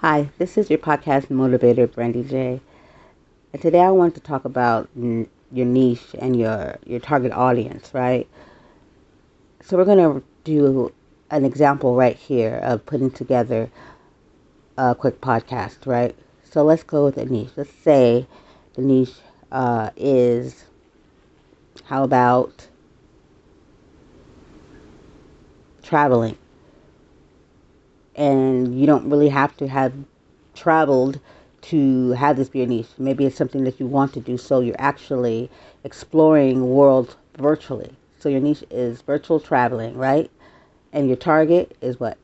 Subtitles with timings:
[0.00, 2.60] Hi, this is your podcast motivator, Brandy J.
[3.52, 7.92] And today I want to talk about n- your niche and your, your target audience,
[7.94, 8.28] right?
[9.62, 10.92] So we're going to do
[11.30, 13.70] an example right here of putting together
[14.76, 16.14] a quick podcast, right?
[16.44, 17.50] So let's go with a niche.
[17.56, 18.26] Let's say
[18.74, 19.14] the niche
[19.52, 20.64] uh, is
[21.84, 22.68] how about
[25.82, 26.36] traveling?
[28.18, 29.94] And you don't really have to have
[30.54, 31.20] traveled
[31.60, 32.88] to have this be your niche.
[32.98, 35.48] Maybe it's something that you want to do, so you're actually
[35.84, 37.94] exploring worlds virtually.
[38.18, 40.30] So your niche is virtual traveling, right?
[40.92, 42.18] And your target is what?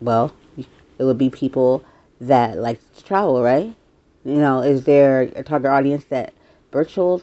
[0.00, 1.84] Well, it would be people
[2.20, 3.74] that like to travel, right?
[4.24, 6.32] You know, is there a target audience that
[6.72, 7.22] virtual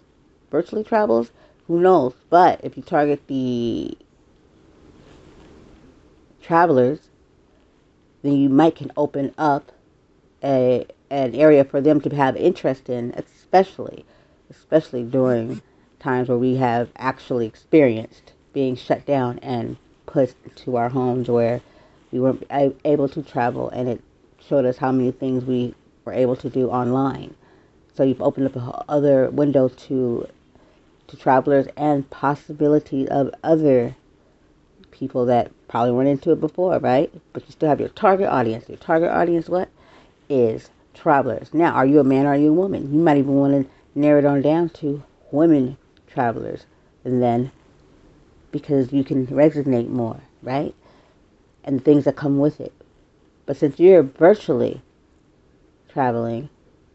[0.51, 1.31] virtually travels?
[1.67, 2.13] Who knows?
[2.29, 3.97] But if you target the
[6.41, 6.99] travelers,
[8.23, 9.71] then you might can open up
[10.43, 14.05] a an area for them to have interest in, especially
[14.49, 15.61] especially during
[15.99, 21.61] times where we have actually experienced being shut down and put to our homes where
[22.11, 22.43] we weren't
[22.83, 24.01] able to travel and it
[24.45, 25.73] showed us how many things we
[26.03, 27.33] were able to do online.
[27.93, 30.27] So you've opened up other windows to
[31.07, 33.95] to travelers and possibility of other
[34.91, 37.09] people that probably weren't into it before, right?
[37.31, 38.67] But you still have your target audience.
[38.67, 39.69] Your target audience, what?
[40.29, 41.53] Is travelers.
[41.53, 42.93] Now, are you a man or are you a woman?
[42.93, 45.77] You might even want to narrow it on down to women
[46.07, 46.65] travelers.
[47.05, 47.51] And then,
[48.51, 50.75] because you can resonate more, right?
[51.63, 52.73] And the things that come with it.
[53.45, 54.81] But since you're virtually
[55.87, 56.49] traveling,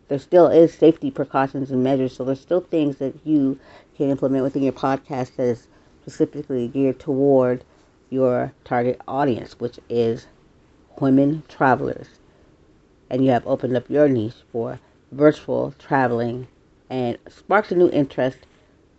[0.09, 2.15] there still is safety precautions and measures.
[2.15, 3.59] So there's still things that you
[3.97, 5.67] can implement within your podcast that is
[6.03, 7.65] specifically geared toward
[8.11, 10.27] your target audience, which is
[11.01, 12.07] women travelers.
[13.11, 14.81] And you have opened up your niche for
[15.13, 16.49] virtual traveling
[16.91, 18.39] and sparked a new interest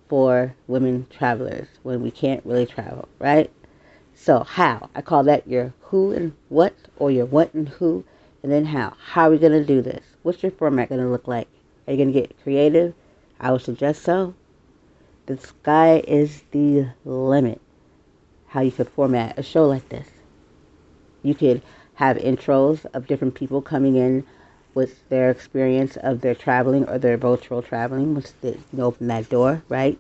[0.08, 3.52] for women travelers when we can't really travel, right?
[4.14, 4.90] So, how?
[4.96, 8.04] I call that your who and what, or your what and who,
[8.44, 8.94] and then how.
[9.00, 10.04] How are we going to do this?
[10.24, 11.48] What's your format going to look like?
[11.88, 12.94] Are you going to get creative?
[13.40, 14.34] I would suggest so.
[15.28, 17.62] The sky is the limit
[18.58, 20.08] how you could format a show like this.
[21.22, 21.62] You could
[21.94, 24.26] have intros of different people coming in
[24.74, 28.16] with their experience of their traveling or their virtual traveling.
[28.16, 30.00] Once they, you open that door, right?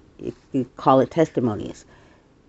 [0.53, 1.85] You call it testimonies,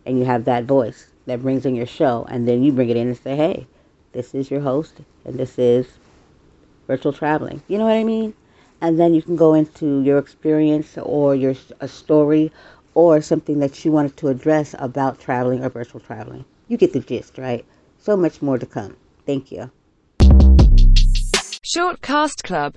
[0.07, 2.97] and you have that voice that brings in your show, and then you bring it
[2.97, 3.67] in and say, "Hey,
[4.13, 4.95] this is your host,
[5.27, 5.87] and this is
[6.87, 8.33] virtual traveling." You know what I mean?
[8.81, 12.51] And then you can go into your experience or your a story
[12.99, 16.45] or something that you wanted to address about traveling or virtual traveling.
[16.67, 17.65] You get the gist, right?
[17.97, 18.97] So much more to come.
[19.25, 19.71] Thank you.
[21.65, 22.75] Shortcast Club